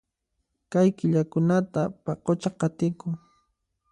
[0.71, 3.13] Kay killakunata paqucha qatikun